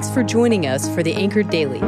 Thanks 0.00 0.14
for 0.14 0.22
joining 0.22 0.64
us 0.64 0.88
for 0.94 1.02
the 1.02 1.12
Anchored 1.12 1.50
Daily. 1.50 1.78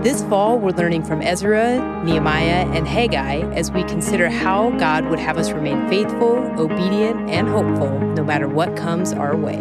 This 0.00 0.22
fall, 0.22 0.56
we're 0.56 0.70
learning 0.70 1.02
from 1.02 1.20
Ezra, 1.20 2.04
Nehemiah, 2.04 2.64
and 2.72 2.86
Haggai 2.86 3.40
as 3.54 3.72
we 3.72 3.82
consider 3.82 4.30
how 4.30 4.70
God 4.78 5.06
would 5.06 5.18
have 5.18 5.36
us 5.36 5.50
remain 5.50 5.88
faithful, 5.88 6.36
obedient, 6.60 7.28
and 7.28 7.48
hopeful 7.48 7.90
no 8.14 8.22
matter 8.22 8.46
what 8.46 8.76
comes 8.76 9.12
our 9.12 9.36
way. 9.36 9.56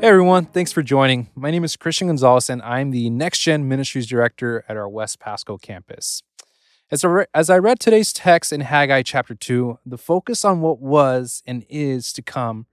Hey 0.00 0.06
everyone, 0.06 0.44
thanks 0.44 0.70
for 0.70 0.84
joining. 0.84 1.28
My 1.34 1.50
name 1.50 1.64
is 1.64 1.74
Christian 1.74 2.06
Gonzalez, 2.06 2.48
and 2.48 2.62
I'm 2.62 2.92
the 2.92 3.10
Next 3.10 3.40
Gen 3.40 3.66
Ministries 3.66 4.06
Director 4.06 4.64
at 4.68 4.76
our 4.76 4.88
West 4.88 5.18
Pasco 5.18 5.58
campus. 5.58 6.22
As 6.92 7.04
I, 7.04 7.08
re- 7.08 7.26
as 7.32 7.48
I 7.50 7.58
read 7.58 7.78
today's 7.78 8.12
text 8.12 8.52
in 8.52 8.62
Haggai 8.62 9.02
chapter 9.02 9.36
2, 9.36 9.78
the 9.86 9.96
focus 9.96 10.44
on 10.44 10.60
what 10.60 10.80
was 10.80 11.40
and 11.46 11.64
is 11.68 12.12
to 12.14 12.22
come 12.22 12.66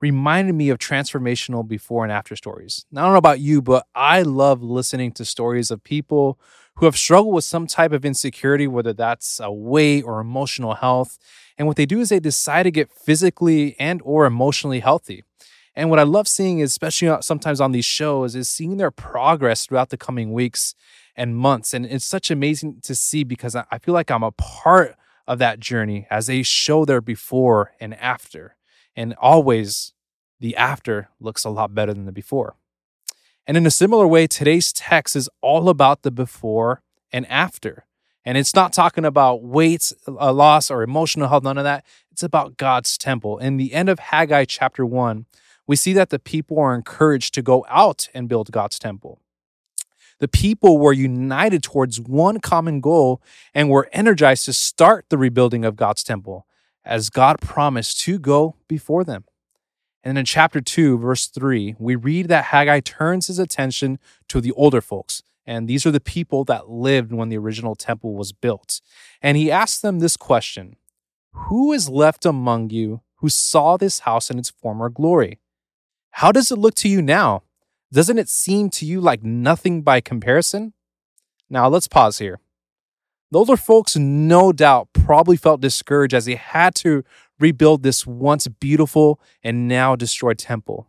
reminded 0.00 0.54
me 0.54 0.70
of 0.70 0.78
transformational 0.78 1.68
before 1.68 2.02
and 2.02 2.10
after 2.10 2.34
stories. 2.34 2.86
Now, 2.90 3.02
I 3.02 3.04
don't 3.04 3.12
know 3.12 3.18
about 3.18 3.40
you, 3.40 3.60
but 3.60 3.86
I 3.94 4.22
love 4.22 4.62
listening 4.62 5.12
to 5.12 5.26
stories 5.26 5.70
of 5.70 5.84
people 5.84 6.40
who 6.76 6.86
have 6.86 6.96
struggled 6.96 7.34
with 7.34 7.44
some 7.44 7.66
type 7.66 7.92
of 7.92 8.06
insecurity, 8.06 8.66
whether 8.66 8.94
that's 8.94 9.38
a 9.40 9.52
weight 9.52 10.04
or 10.04 10.20
emotional 10.20 10.76
health. 10.76 11.18
And 11.58 11.68
what 11.68 11.76
they 11.76 11.84
do 11.84 12.00
is 12.00 12.08
they 12.08 12.18
decide 12.18 12.62
to 12.62 12.70
get 12.70 12.90
physically 12.90 13.76
and 13.78 14.00
or 14.06 14.24
emotionally 14.24 14.80
healthy. 14.80 15.22
And 15.76 15.88
what 15.88 15.98
I 15.98 16.02
love 16.02 16.26
seeing, 16.26 16.58
is, 16.58 16.70
especially 16.70 17.16
sometimes 17.22 17.60
on 17.60 17.72
these 17.72 17.84
shows, 17.84 18.34
is 18.34 18.48
seeing 18.48 18.76
their 18.76 18.90
progress 18.90 19.66
throughout 19.66 19.90
the 19.90 19.96
coming 19.96 20.32
weeks 20.32 20.74
and 21.16 21.36
months. 21.36 21.72
And 21.72 21.86
it's 21.86 22.04
such 22.04 22.30
amazing 22.30 22.80
to 22.82 22.94
see 22.94 23.24
because 23.24 23.54
I 23.54 23.78
feel 23.78 23.94
like 23.94 24.10
I'm 24.10 24.22
a 24.22 24.32
part 24.32 24.96
of 25.26 25.38
that 25.38 25.60
journey 25.60 26.06
as 26.10 26.26
they 26.26 26.42
show 26.42 26.84
their 26.84 27.00
before 27.00 27.72
and 27.80 27.94
after. 27.94 28.56
And 28.96 29.14
always 29.14 29.92
the 30.40 30.56
after 30.56 31.08
looks 31.20 31.44
a 31.44 31.50
lot 31.50 31.74
better 31.74 31.94
than 31.94 32.06
the 32.06 32.12
before. 32.12 32.56
And 33.46 33.56
in 33.56 33.66
a 33.66 33.70
similar 33.70 34.06
way, 34.06 34.26
today's 34.26 34.72
text 34.72 35.14
is 35.14 35.28
all 35.40 35.68
about 35.68 36.02
the 36.02 36.10
before 36.10 36.82
and 37.12 37.26
after. 37.26 37.84
And 38.24 38.36
it's 38.36 38.54
not 38.54 38.72
talking 38.72 39.04
about 39.04 39.42
weight 39.42 39.92
uh, 40.06 40.32
loss 40.32 40.70
or 40.70 40.82
emotional 40.82 41.28
health, 41.28 41.42
none 41.42 41.58
of 41.58 41.64
that. 41.64 41.84
It's 42.10 42.22
about 42.22 42.56
God's 42.56 42.98
temple. 42.98 43.38
In 43.38 43.56
the 43.56 43.72
end 43.72 43.88
of 43.88 43.98
Haggai 43.98 44.44
chapter 44.44 44.84
1, 44.84 45.26
we 45.70 45.76
see 45.76 45.92
that 45.92 46.10
the 46.10 46.18
people 46.18 46.58
are 46.58 46.74
encouraged 46.74 47.32
to 47.32 47.42
go 47.42 47.64
out 47.68 48.08
and 48.12 48.28
build 48.28 48.50
God's 48.50 48.76
temple. 48.76 49.20
The 50.18 50.26
people 50.26 50.78
were 50.78 50.92
united 50.92 51.62
towards 51.62 52.00
one 52.00 52.40
common 52.40 52.80
goal 52.80 53.22
and 53.54 53.70
were 53.70 53.88
energized 53.92 54.46
to 54.46 54.52
start 54.52 55.06
the 55.10 55.16
rebuilding 55.16 55.64
of 55.64 55.76
God's 55.76 56.02
temple 56.02 56.44
as 56.84 57.08
God 57.08 57.40
promised 57.40 58.00
to 58.00 58.18
go 58.18 58.56
before 58.66 59.04
them. 59.04 59.26
And 60.02 60.18
in 60.18 60.24
chapter 60.24 60.60
2, 60.60 60.98
verse 60.98 61.28
3, 61.28 61.76
we 61.78 61.94
read 61.94 62.26
that 62.26 62.46
Haggai 62.46 62.80
turns 62.80 63.28
his 63.28 63.38
attention 63.38 64.00
to 64.26 64.40
the 64.40 64.50
older 64.56 64.80
folks. 64.80 65.22
And 65.46 65.68
these 65.68 65.86
are 65.86 65.92
the 65.92 66.00
people 66.00 66.42
that 66.46 66.68
lived 66.68 67.12
when 67.12 67.28
the 67.28 67.38
original 67.38 67.76
temple 67.76 68.14
was 68.14 68.32
built. 68.32 68.80
And 69.22 69.36
he 69.36 69.52
asks 69.52 69.80
them 69.80 70.00
this 70.00 70.16
question 70.16 70.74
Who 71.32 71.72
is 71.72 71.88
left 71.88 72.26
among 72.26 72.70
you 72.70 73.02
who 73.18 73.28
saw 73.28 73.76
this 73.76 74.00
house 74.00 74.30
in 74.30 74.38
its 74.40 74.50
former 74.50 74.88
glory? 74.88 75.38
How 76.12 76.32
does 76.32 76.50
it 76.50 76.58
look 76.58 76.74
to 76.76 76.88
you 76.88 77.02
now? 77.02 77.42
Doesn't 77.92 78.18
it 78.18 78.28
seem 78.28 78.70
to 78.70 78.86
you 78.86 79.00
like 79.00 79.22
nothing 79.22 79.82
by 79.82 80.00
comparison? 80.00 80.74
Now, 81.48 81.68
let's 81.68 81.88
pause 81.88 82.18
here. 82.18 82.38
The 83.32 83.38
older 83.38 83.56
folks, 83.56 83.96
no 83.96 84.52
doubt, 84.52 84.88
probably 84.92 85.36
felt 85.36 85.60
discouraged 85.60 86.14
as 86.14 86.24
they 86.24 86.34
had 86.34 86.74
to 86.76 87.04
rebuild 87.38 87.82
this 87.82 88.06
once 88.06 88.46
beautiful 88.48 89.20
and 89.42 89.66
now 89.68 89.96
destroyed 89.96 90.38
temple. 90.38 90.86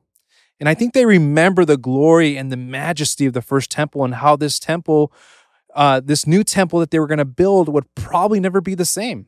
And 0.59 0.69
I 0.69 0.75
think 0.75 0.93
they 0.93 1.05
remember 1.05 1.65
the 1.65 1.77
glory 1.77 2.37
and 2.37 2.51
the 2.51 2.57
majesty 2.57 3.25
of 3.25 3.33
the 3.33 3.41
first 3.41 3.71
temple 3.71 4.03
and 4.03 4.15
how 4.15 4.35
this 4.35 4.59
temple, 4.59 5.11
uh, 5.73 6.01
this 6.03 6.27
new 6.27 6.43
temple 6.43 6.79
that 6.79 6.91
they 6.91 6.99
were 6.99 7.07
going 7.07 7.17
to 7.17 7.25
build, 7.25 7.69
would 7.69 7.93
probably 7.95 8.39
never 8.39 8.61
be 8.61 8.75
the 8.75 8.85
same. 8.85 9.27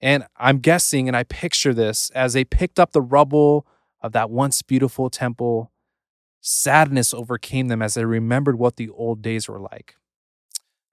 And 0.00 0.26
I'm 0.36 0.58
guessing, 0.58 1.08
and 1.08 1.16
I 1.16 1.24
picture 1.24 1.74
this 1.74 2.10
as 2.10 2.32
they 2.32 2.44
picked 2.44 2.80
up 2.80 2.92
the 2.92 3.02
rubble 3.02 3.66
of 4.02 4.12
that 4.12 4.30
once 4.30 4.62
beautiful 4.62 5.10
temple, 5.10 5.70
sadness 6.40 7.12
overcame 7.12 7.68
them 7.68 7.82
as 7.82 7.94
they 7.94 8.04
remembered 8.04 8.58
what 8.58 8.76
the 8.76 8.88
old 8.90 9.22
days 9.22 9.48
were 9.48 9.60
like. 9.60 9.96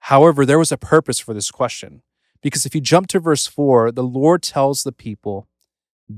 However, 0.00 0.46
there 0.46 0.58
was 0.58 0.72
a 0.72 0.76
purpose 0.76 1.18
for 1.18 1.34
this 1.34 1.50
question. 1.50 2.02
Because 2.40 2.64
if 2.64 2.74
you 2.74 2.80
jump 2.80 3.08
to 3.08 3.20
verse 3.20 3.46
4, 3.46 3.92
the 3.92 4.04
Lord 4.04 4.42
tells 4.42 4.82
the 4.84 4.92
people, 4.92 5.48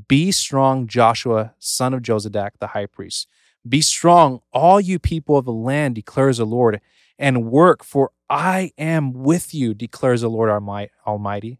Be 0.08 0.30
strong, 0.30 0.86
Joshua, 0.86 1.54
son 1.58 1.94
of 1.94 2.02
Jozadak, 2.02 2.50
the 2.60 2.68
high 2.68 2.86
priest. 2.86 3.26
Be 3.66 3.80
strong, 3.80 4.40
all 4.52 4.80
you 4.80 4.98
people 4.98 5.36
of 5.36 5.44
the 5.44 5.52
land, 5.52 5.94
declares 5.94 6.38
the 6.38 6.46
Lord, 6.46 6.80
and 7.18 7.50
work, 7.50 7.84
for 7.84 8.10
I 8.28 8.72
am 8.78 9.12
with 9.12 9.54
you, 9.54 9.74
declares 9.74 10.20
the 10.20 10.30
Lord 10.30 10.50
Almighty. 10.50 11.58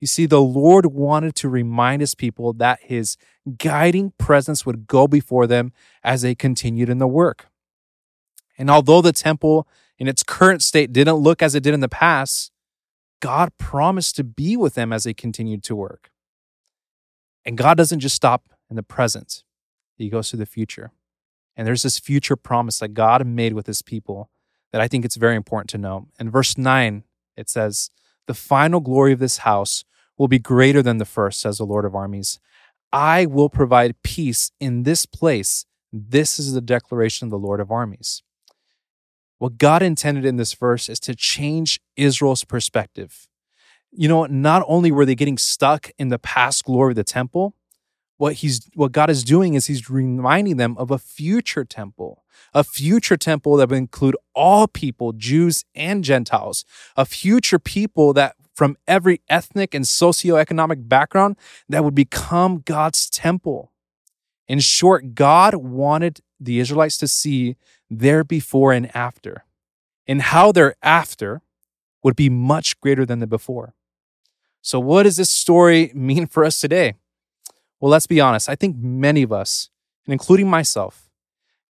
You 0.00 0.06
see, 0.06 0.26
the 0.26 0.42
Lord 0.42 0.86
wanted 0.86 1.34
to 1.36 1.48
remind 1.48 2.02
his 2.02 2.14
people 2.14 2.52
that 2.54 2.80
his 2.82 3.16
guiding 3.56 4.12
presence 4.18 4.66
would 4.66 4.86
go 4.86 5.08
before 5.08 5.46
them 5.46 5.72
as 6.02 6.22
they 6.22 6.34
continued 6.34 6.88
in 6.88 6.98
the 6.98 7.06
work. 7.06 7.48
And 8.58 8.70
although 8.70 9.00
the 9.02 9.12
temple 9.12 9.66
in 9.98 10.08
its 10.08 10.22
current 10.22 10.62
state 10.62 10.92
didn't 10.92 11.16
look 11.16 11.42
as 11.42 11.54
it 11.54 11.62
did 11.62 11.74
in 11.74 11.80
the 11.80 11.88
past, 11.88 12.52
God 13.20 13.56
promised 13.58 14.16
to 14.16 14.24
be 14.24 14.56
with 14.56 14.74
them 14.74 14.92
as 14.92 15.04
they 15.04 15.14
continued 15.14 15.62
to 15.64 15.76
work. 15.76 16.10
And 17.44 17.56
God 17.56 17.76
doesn't 17.76 18.00
just 18.00 18.16
stop 18.16 18.50
in 18.68 18.76
the 18.76 18.82
present, 18.82 19.44
He 19.96 20.08
goes 20.08 20.30
to 20.30 20.36
the 20.36 20.46
future. 20.46 20.90
And 21.56 21.66
there's 21.66 21.84
this 21.84 21.98
future 21.98 22.36
promise 22.36 22.80
that 22.80 22.88
God 22.88 23.26
made 23.26 23.54
with 23.54 23.66
His 23.66 23.80
people 23.80 24.28
that 24.72 24.80
I 24.80 24.88
think 24.88 25.04
it's 25.04 25.16
very 25.16 25.36
important 25.36 25.70
to 25.70 25.78
know. 25.78 26.08
In 26.18 26.30
verse 26.30 26.58
9, 26.58 27.04
it 27.36 27.48
says, 27.48 27.90
The 28.26 28.34
final 28.34 28.80
glory 28.80 29.12
of 29.12 29.18
this 29.18 29.38
house 29.38 29.84
will 30.18 30.28
be 30.28 30.38
greater 30.38 30.82
than 30.82 30.98
the 30.98 31.04
first, 31.04 31.40
says 31.40 31.58
the 31.58 31.64
Lord 31.64 31.84
of 31.84 31.94
armies. 31.94 32.38
I 32.92 33.26
will 33.26 33.48
provide 33.48 34.02
peace 34.02 34.50
in 34.60 34.84
this 34.84 35.06
place. 35.06 35.66
This 35.92 36.38
is 36.38 36.52
the 36.52 36.60
declaration 36.60 37.26
of 37.26 37.30
the 37.30 37.38
Lord 37.38 37.60
of 37.60 37.70
armies. 37.70 38.22
What 39.38 39.58
God 39.58 39.82
intended 39.82 40.24
in 40.24 40.36
this 40.36 40.54
verse 40.54 40.88
is 40.88 41.00
to 41.00 41.14
change 41.14 41.80
Israel's 41.96 42.44
perspective. 42.44 43.28
You 43.92 44.08
know, 44.08 44.26
not 44.26 44.64
only 44.66 44.90
were 44.90 45.04
they 45.04 45.14
getting 45.14 45.38
stuck 45.38 45.90
in 45.98 46.08
the 46.08 46.18
past 46.18 46.64
glory 46.64 46.92
of 46.92 46.96
the 46.96 47.04
temple, 47.04 47.54
what 48.18 48.34
he's 48.34 48.68
what 48.74 48.92
God 48.92 49.10
is 49.10 49.22
doing 49.24 49.54
is 49.54 49.66
he's 49.66 49.90
reminding 49.90 50.56
them 50.56 50.76
of 50.78 50.90
a 50.90 50.98
future 50.98 51.64
temple, 51.64 52.24
a 52.54 52.64
future 52.64 53.16
temple 53.16 53.56
that 53.56 53.68
would 53.68 53.76
include 53.76 54.16
all 54.34 54.66
people, 54.66 55.12
Jews 55.12 55.64
and 55.74 56.02
Gentiles, 56.02 56.64
a 56.96 57.04
future 57.04 57.58
people 57.58 58.12
that 58.14 58.36
from 58.54 58.76
every 58.88 59.20
ethnic 59.28 59.74
and 59.74 59.84
socioeconomic 59.84 60.88
background 60.88 61.36
that 61.68 61.84
would 61.84 61.94
become 61.94 62.62
God's 62.64 63.10
temple. 63.10 63.72
In 64.48 64.60
short, 64.60 65.14
God 65.14 65.56
wanted 65.56 66.20
the 66.40 66.58
Israelites 66.58 66.96
to 66.98 67.08
see 67.08 67.56
their 67.90 68.24
before 68.24 68.72
and 68.72 68.94
after, 68.96 69.44
and 70.06 70.22
how 70.22 70.52
their 70.52 70.74
after 70.82 71.42
would 72.02 72.16
be 72.16 72.30
much 72.30 72.80
greater 72.80 73.04
than 73.04 73.18
the 73.18 73.26
before. 73.26 73.74
So, 74.62 74.80
what 74.80 75.02
does 75.02 75.16
this 75.16 75.30
story 75.30 75.92
mean 75.94 76.26
for 76.26 76.44
us 76.44 76.58
today? 76.58 76.94
Well, 77.80 77.90
let's 77.90 78.06
be 78.06 78.20
honest. 78.20 78.48
I 78.48 78.54
think 78.54 78.76
many 78.78 79.22
of 79.22 79.32
us, 79.32 79.70
and 80.06 80.12
including 80.12 80.48
myself, 80.48 81.10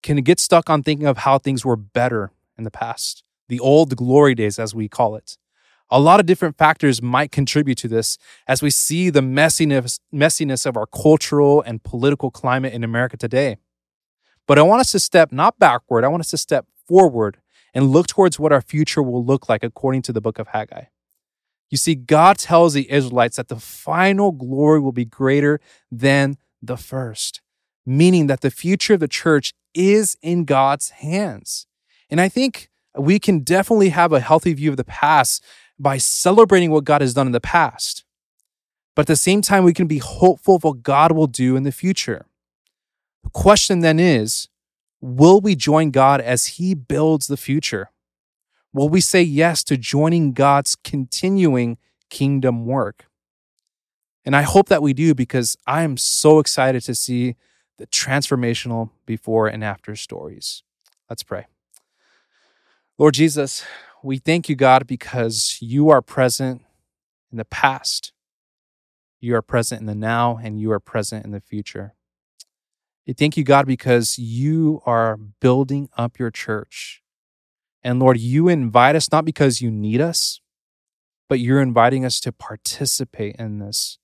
can 0.03 0.17
get 0.17 0.39
stuck 0.39 0.69
on 0.69 0.83
thinking 0.83 1.07
of 1.07 1.19
how 1.19 1.39
things 1.39 1.65
were 1.65 1.75
better 1.75 2.31
in 2.57 2.63
the 2.63 2.71
past, 2.71 3.23
the 3.49 3.59
old 3.59 3.95
glory 3.95 4.35
days, 4.35 4.59
as 4.59 4.75
we 4.75 4.87
call 4.87 5.15
it. 5.15 5.37
A 5.89 5.99
lot 5.99 6.19
of 6.19 6.25
different 6.25 6.57
factors 6.57 7.01
might 7.01 7.31
contribute 7.31 7.77
to 7.79 7.87
this 7.87 8.17
as 8.47 8.61
we 8.61 8.69
see 8.69 9.09
the 9.09 9.21
messiness, 9.21 9.99
messiness 10.13 10.65
of 10.65 10.77
our 10.77 10.87
cultural 10.87 11.61
and 11.61 11.83
political 11.83 12.31
climate 12.31 12.73
in 12.73 12.83
America 12.83 13.17
today. 13.17 13.57
But 14.47 14.59
I 14.59 14.63
want 14.63 14.81
us 14.81 14.91
to 14.91 14.99
step 14.99 15.31
not 15.31 15.57
backward, 15.59 16.03
I 16.03 16.07
want 16.07 16.21
us 16.21 16.31
to 16.31 16.37
step 16.37 16.67
forward 16.87 17.37
and 17.73 17.89
look 17.89 18.07
towards 18.07 18.39
what 18.39 18.51
our 18.51 18.61
future 18.61 19.03
will 19.03 19.23
look 19.23 19.49
like 19.49 19.63
according 19.63 20.03
to 20.03 20.13
the 20.13 20.21
book 20.21 20.39
of 20.39 20.47
Haggai. 20.47 20.85
You 21.75 21.77
see, 21.77 21.95
God 21.95 22.37
tells 22.37 22.73
the 22.73 22.89
Israelites 22.89 23.35
that 23.35 23.49
the 23.49 23.59
final 23.59 24.31
glory 24.31 24.79
will 24.79 24.93
be 24.93 25.03
greater 25.03 25.59
than 25.91 26.37
the 26.61 26.77
first, 26.77 27.41
meaning 27.85 28.27
that 28.27 28.39
the 28.39 28.49
future 28.49 28.93
of 28.93 29.01
the 29.01 29.09
church 29.09 29.51
is 29.73 30.15
in 30.21 30.45
God's 30.45 30.91
hands. 30.91 31.67
And 32.09 32.21
I 32.21 32.29
think 32.29 32.69
we 32.97 33.19
can 33.19 33.39
definitely 33.39 33.89
have 33.89 34.13
a 34.13 34.21
healthy 34.21 34.53
view 34.53 34.69
of 34.69 34.77
the 34.77 34.85
past 34.85 35.43
by 35.77 35.97
celebrating 35.97 36.71
what 36.71 36.85
God 36.85 37.01
has 37.01 37.13
done 37.13 37.25
in 37.27 37.33
the 37.33 37.41
past. 37.41 38.05
But 38.95 39.01
at 39.01 39.07
the 39.07 39.17
same 39.17 39.41
time, 39.41 39.65
we 39.65 39.73
can 39.73 39.87
be 39.87 39.97
hopeful 39.97 40.55
of 40.55 40.63
what 40.63 40.81
God 40.81 41.11
will 41.11 41.27
do 41.27 41.57
in 41.57 41.63
the 41.63 41.73
future. 41.73 42.25
The 43.25 43.31
question 43.31 43.81
then 43.81 43.99
is 43.99 44.47
will 45.01 45.41
we 45.41 45.55
join 45.55 45.91
God 45.91 46.21
as 46.21 46.45
He 46.45 46.73
builds 46.73 47.27
the 47.27 47.35
future? 47.35 47.89
Will 48.75 48.89
we 48.89 48.99
say 48.99 49.21
yes 49.21 49.63
to 49.63 49.77
joining 49.77 50.33
God's 50.33 50.75
continuing 50.75 51.77
kingdom 52.09 52.65
work? 52.65 53.05
And 54.25 54.35
I 54.35 54.41
hope 54.41 54.67
that 54.67 54.81
we 54.81 54.91
do 54.91 55.15
because 55.15 55.55
I 55.65 55.83
am 55.83 55.95
so 55.95 56.39
excited 56.39 56.83
to 56.83 56.93
see 56.93 57.37
the 57.77 57.87
transformational 57.87 58.89
before 59.05 59.47
and 59.47 59.63
after 59.63 59.95
stories. 59.95 60.63
Let's 61.09 61.23
pray. 61.23 61.45
Lord 62.97 63.13
Jesus, 63.13 63.63
we 64.03 64.17
thank 64.17 64.49
you, 64.49 64.57
God, 64.57 64.87
because 64.87 65.57
you 65.61 65.87
are 65.87 66.01
present 66.01 66.61
in 67.31 67.37
the 67.37 67.45
past, 67.45 68.11
you 69.21 69.37
are 69.37 69.41
present 69.41 69.79
in 69.79 69.87
the 69.87 69.95
now, 69.95 70.37
and 70.43 70.59
you 70.59 70.73
are 70.73 70.81
present 70.81 71.23
in 71.23 71.31
the 71.31 71.39
future. 71.39 71.93
We 73.07 73.13
thank 73.13 73.37
you, 73.37 73.45
God, 73.45 73.67
because 73.67 74.19
you 74.19 74.81
are 74.85 75.15
building 75.15 75.87
up 75.95 76.19
your 76.19 76.29
church. 76.29 77.01
And 77.85 77.99
Lord, 77.99 78.19
you 78.19 78.47
invite 78.47 78.95
us 78.95 79.11
not 79.11 79.25
because 79.25 79.61
you 79.61 79.69
need 79.69 80.01
us, 80.01 80.41
but 81.29 81.39
you're 81.39 81.61
inviting 81.61 82.03
us 82.03 82.19
to 82.21 82.31
participate 82.31 83.35
in 83.35 83.59
this. 83.59 83.99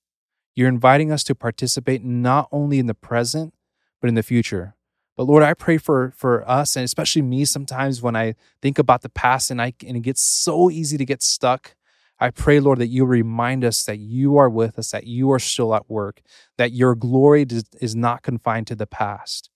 You're 0.54 0.68
inviting 0.68 1.10
us 1.10 1.24
to 1.24 1.34
participate 1.34 2.04
not 2.04 2.48
only 2.52 2.78
in 2.78 2.86
the 2.86 2.94
present, 2.94 3.54
but 4.00 4.06
in 4.06 4.14
the 4.14 4.22
future. 4.22 4.76
But 5.16 5.24
Lord, 5.24 5.42
I 5.42 5.54
pray 5.54 5.78
for 5.78 6.12
for 6.16 6.48
us 6.48 6.76
and 6.76 6.84
especially 6.84 7.22
me 7.22 7.44
sometimes 7.44 8.00
when 8.00 8.14
I 8.14 8.36
think 8.62 8.78
about 8.78 9.02
the 9.02 9.08
past 9.08 9.50
and 9.50 9.60
I 9.60 9.74
and 9.84 9.96
it 9.96 10.04
gets 10.04 10.22
so 10.22 10.70
easy 10.70 10.96
to 10.96 11.04
get 11.04 11.20
stuck. 11.20 11.74
I 12.20 12.30
pray, 12.30 12.60
Lord, 12.60 12.78
that 12.78 12.86
you 12.86 13.04
remind 13.04 13.64
us 13.64 13.82
that 13.82 13.98
you 13.98 14.36
are 14.36 14.48
with 14.48 14.78
us, 14.78 14.92
that 14.92 15.08
you 15.08 15.32
are 15.32 15.40
still 15.40 15.74
at 15.74 15.90
work, 15.90 16.22
that 16.56 16.70
your 16.70 16.94
glory 16.94 17.44
is 17.80 17.96
not 17.96 18.22
confined 18.22 18.68
to 18.68 18.76
the 18.76 18.86
past, 18.86 19.50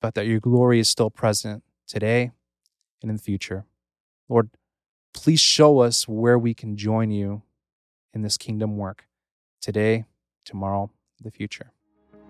but 0.00 0.14
that 0.14 0.26
your 0.26 0.40
glory 0.40 0.80
is 0.80 0.88
still 0.88 1.10
present 1.10 1.62
today 1.86 2.30
and 3.02 3.10
in 3.10 3.16
the 3.16 3.22
future. 3.22 3.64
Lord, 4.28 4.50
please 5.14 5.40
show 5.40 5.80
us 5.80 6.06
where 6.08 6.38
we 6.38 6.54
can 6.54 6.76
join 6.76 7.10
you 7.10 7.42
in 8.12 8.22
this 8.22 8.36
kingdom 8.36 8.76
work 8.76 9.06
today, 9.60 10.04
tomorrow, 10.44 10.90
the 11.20 11.30
future. 11.30 11.72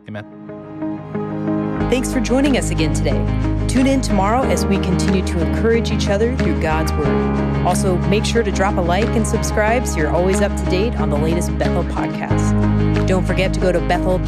Amen. 0.08 0.24
Thanks 1.90 2.12
for 2.12 2.20
joining 2.20 2.56
us 2.56 2.70
again 2.70 2.92
today. 2.92 3.18
Tune 3.68 3.86
in 3.86 4.00
tomorrow 4.00 4.42
as 4.42 4.66
we 4.66 4.78
continue 4.78 5.24
to 5.26 5.46
encourage 5.46 5.90
each 5.90 6.08
other 6.08 6.36
through 6.36 6.60
God's 6.60 6.92
Word. 6.92 7.66
Also, 7.66 7.96
make 8.08 8.24
sure 8.24 8.42
to 8.42 8.50
drop 8.50 8.76
a 8.76 8.80
like 8.80 9.08
and 9.08 9.26
subscribe 9.26 9.86
so 9.86 9.98
you're 9.98 10.10
always 10.10 10.40
up 10.40 10.56
to 10.56 10.64
date 10.70 10.96
on 10.96 11.10
the 11.10 11.16
latest 11.16 11.56
Bethel 11.58 11.84
podcast. 11.84 13.06
Don't 13.06 13.24
forget 13.24 13.54
to 13.54 13.60
go 13.60 13.70
to 13.70 13.80
bethel.ch 13.80 14.24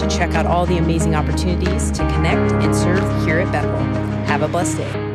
to 0.00 0.08
check 0.08 0.34
out 0.34 0.46
all 0.46 0.66
the 0.66 0.78
amazing 0.78 1.14
opportunities 1.14 1.90
to 1.92 1.98
connect 2.12 2.52
and 2.52 2.74
serve 2.74 3.24
here 3.24 3.40
at 3.40 3.50
Bethel. 3.50 3.78
Have 4.26 4.42
a 4.42 4.48
blessed 4.48 4.78
day. 4.78 5.11